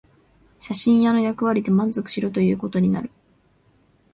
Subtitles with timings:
[0.57, 3.11] 写真屋の役割で満足しろということになる